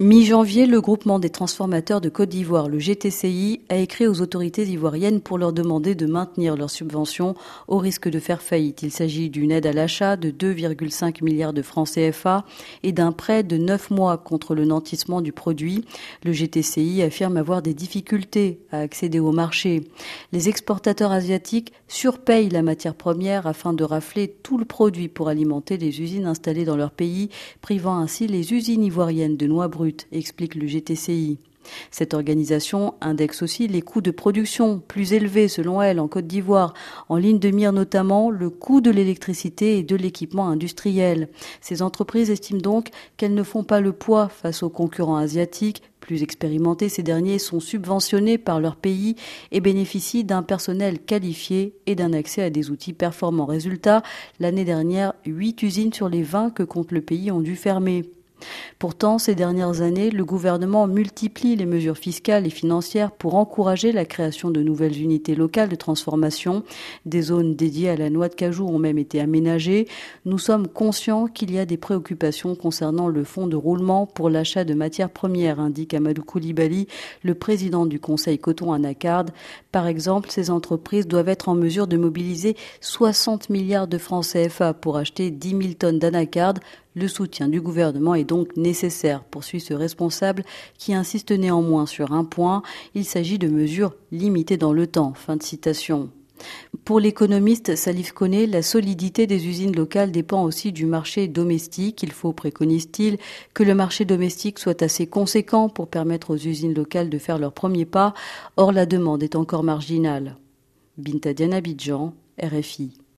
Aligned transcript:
Mi-janvier, 0.00 0.66
le 0.66 0.80
groupement 0.80 1.20
des 1.20 1.30
transformateurs 1.30 2.00
de 2.00 2.08
Côte 2.08 2.30
d'Ivoire, 2.30 2.68
le 2.68 2.80
GTCI, 2.80 3.60
a 3.68 3.76
écrit 3.76 4.08
aux 4.08 4.20
autorités 4.20 4.64
ivoiriennes 4.64 5.20
pour 5.20 5.38
leur 5.38 5.52
demander 5.52 5.94
de 5.94 6.06
maintenir 6.06 6.56
leurs 6.56 6.72
subventions 6.72 7.36
au 7.68 7.78
risque 7.78 8.08
de 8.08 8.18
faire 8.18 8.42
faillite. 8.42 8.82
Il 8.82 8.90
s'agit 8.90 9.30
d'une 9.30 9.52
aide 9.52 9.66
à 9.66 9.72
l'achat 9.72 10.16
de 10.16 10.32
2,5 10.32 11.22
milliards 11.22 11.52
de 11.52 11.62
francs 11.62 11.90
CFA 11.94 12.44
et 12.82 12.90
d'un 12.90 13.12
prêt 13.12 13.44
de 13.44 13.56
9 13.56 13.90
mois 13.90 14.18
contre 14.18 14.56
le 14.56 14.64
nantissement 14.64 15.20
du 15.20 15.30
produit. 15.30 15.84
Le 16.24 16.32
GTCI 16.32 17.00
affirme 17.02 17.36
avoir 17.36 17.62
des 17.62 17.72
difficultés 17.72 18.58
à 18.72 18.78
accéder 18.78 19.20
au 19.20 19.30
marché. 19.30 19.84
Les 20.32 20.48
exportateurs 20.48 21.12
asiatiques 21.12 21.72
surpayent 21.86 22.48
la 22.48 22.62
matière 22.62 22.96
première 22.96 23.46
afin 23.46 23.72
de 23.72 23.84
rafler 23.84 24.26
tout 24.42 24.58
le 24.58 24.64
produit 24.64 25.06
pour 25.06 25.28
alimenter 25.28 25.76
les 25.76 26.00
usines 26.00 26.26
installées 26.26 26.64
dans 26.64 26.76
leur 26.76 26.90
pays, 26.90 27.28
privant 27.60 27.96
ainsi 27.96 28.26
les 28.26 28.52
usines 28.52 28.82
ivoiriennes 28.82 29.36
de 29.36 29.46
noix 29.46 29.68
explique 30.12 30.54
le 30.54 30.66
GTCI. 30.66 31.38
Cette 31.90 32.14
organisation 32.14 32.94
indexe 33.00 33.42
aussi 33.42 33.68
les 33.68 33.82
coûts 33.82 34.00
de 34.00 34.10
production, 34.10 34.80
plus 34.86 35.12
élevés 35.12 35.48
selon 35.48 35.80
elle 35.82 36.00
en 36.00 36.08
Côte 36.08 36.26
d'Ivoire, 36.26 36.74
en 37.08 37.16
ligne 37.16 37.38
de 37.38 37.50
mire 37.50 37.72
notamment 37.72 38.30
le 38.30 38.50
coût 38.50 38.80
de 38.80 38.90
l'électricité 38.90 39.78
et 39.78 39.82
de 39.82 39.96
l'équipement 39.96 40.48
industriel. 40.48 41.28
Ces 41.60 41.82
entreprises 41.82 42.30
estiment 42.30 42.60
donc 42.60 42.90
qu'elles 43.16 43.34
ne 43.34 43.42
font 43.42 43.64
pas 43.64 43.80
le 43.80 43.92
poids 43.92 44.28
face 44.28 44.62
aux 44.62 44.70
concurrents 44.70 45.16
asiatiques. 45.16 45.82
Plus 46.00 46.22
expérimentés, 46.22 46.90
ces 46.90 47.02
derniers 47.02 47.38
sont 47.38 47.60
subventionnés 47.60 48.36
par 48.36 48.60
leur 48.60 48.76
pays 48.76 49.16
et 49.52 49.60
bénéficient 49.60 50.24
d'un 50.24 50.42
personnel 50.42 50.98
qualifié 50.98 51.74
et 51.86 51.94
d'un 51.94 52.12
accès 52.12 52.42
à 52.42 52.50
des 52.50 52.70
outils 52.70 52.92
performants. 52.92 53.46
Résultat, 53.46 54.02
l'année 54.38 54.66
dernière, 54.66 55.14
8 55.24 55.62
usines 55.62 55.92
sur 55.94 56.10
les 56.10 56.22
20 56.22 56.50
que 56.50 56.62
compte 56.62 56.92
le 56.92 57.00
pays 57.00 57.30
ont 57.30 57.40
dû 57.40 57.56
fermer. 57.56 58.04
Pourtant, 58.78 59.18
ces 59.18 59.34
dernières 59.34 59.80
années, 59.80 60.10
le 60.10 60.24
gouvernement 60.24 60.86
multiplie 60.86 61.56
les 61.56 61.66
mesures 61.66 61.98
fiscales 61.98 62.46
et 62.46 62.50
financières 62.50 63.10
pour 63.12 63.34
encourager 63.34 63.92
la 63.92 64.04
création 64.04 64.50
de 64.50 64.62
nouvelles 64.62 65.00
unités 65.00 65.34
locales 65.34 65.68
de 65.68 65.76
transformation. 65.76 66.64
Des 67.06 67.22
zones 67.22 67.54
dédiées 67.54 67.90
à 67.90 67.96
la 67.96 68.10
noix 68.10 68.28
de 68.28 68.34
cajou 68.34 68.66
ont 68.66 68.78
même 68.78 68.98
été 68.98 69.20
aménagées. 69.20 69.88
Nous 70.24 70.38
sommes 70.38 70.68
conscients 70.68 71.26
qu'il 71.26 71.52
y 71.52 71.58
a 71.58 71.66
des 71.66 71.76
préoccupations 71.76 72.54
concernant 72.54 73.08
le 73.08 73.24
fonds 73.24 73.46
de 73.46 73.56
roulement 73.56 74.06
pour 74.06 74.30
l'achat 74.30 74.64
de 74.64 74.74
matières 74.74 75.10
premières, 75.10 75.60
indique 75.60 75.94
Amadou 75.94 76.22
Koulibaly, 76.22 76.88
le 77.22 77.34
président 77.34 77.86
du 77.86 78.00
Conseil 78.00 78.38
coton 78.38 78.72
Anacarde. 78.72 79.30
Par 79.72 79.86
exemple, 79.86 80.30
ces 80.30 80.50
entreprises 80.50 81.06
doivent 81.06 81.28
être 81.28 81.48
en 81.48 81.54
mesure 81.54 81.86
de 81.86 81.96
mobiliser 81.96 82.56
60 82.80 83.50
milliards 83.50 83.88
de 83.88 83.98
francs 83.98 84.26
CFA 84.32 84.74
pour 84.74 84.96
acheter 84.96 85.30
10 85.30 85.48
000 85.48 85.60
tonnes 85.78 85.98
d'anacarde, 85.98 86.60
le 86.94 87.08
soutien 87.08 87.48
du 87.48 87.60
gouvernement 87.60 88.14
est 88.14 88.24
donc 88.24 88.56
nécessaire, 88.56 89.24
poursuit 89.24 89.60
ce 89.60 89.74
responsable 89.74 90.44
qui 90.78 90.94
insiste 90.94 91.32
néanmoins 91.32 91.86
sur 91.86 92.12
un 92.12 92.24
point, 92.24 92.62
il 92.94 93.04
s'agit 93.04 93.38
de 93.38 93.48
mesures 93.48 93.94
limitées 94.12 94.56
dans 94.56 94.72
le 94.72 94.86
temps. 94.86 95.12
Fin 95.14 95.36
de 95.36 95.42
citation. 95.42 96.10
Pour 96.84 97.00
l'économiste 97.00 97.76
Salif 97.76 98.12
Koné, 98.12 98.46
la 98.46 98.62
solidité 98.62 99.26
des 99.26 99.46
usines 99.46 99.74
locales 99.74 100.10
dépend 100.10 100.44
aussi 100.44 100.72
du 100.72 100.84
marché 100.84 101.28
domestique. 101.28 102.02
Il 102.02 102.12
faut, 102.12 102.32
préconise-t-il, 102.32 103.18
que 103.54 103.62
le 103.62 103.74
marché 103.74 104.04
domestique 104.04 104.58
soit 104.58 104.82
assez 104.82 105.06
conséquent 105.06 105.68
pour 105.68 105.88
permettre 105.88 106.34
aux 106.34 106.36
usines 106.36 106.74
locales 106.74 107.08
de 107.08 107.18
faire 107.18 107.38
leur 107.38 107.52
premier 107.52 107.86
pas. 107.86 108.14
Or, 108.56 108.72
la 108.72 108.84
demande 108.84 109.22
est 109.22 109.36
encore 109.36 109.62
marginale. 109.62 110.36
Bintadian 110.98 111.52
Abidjan, 111.52 112.14
RFI. 112.42 113.03